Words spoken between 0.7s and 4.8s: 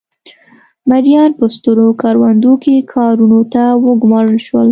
مریان په سترو کروندو کې کارونو ته وګومارل شول.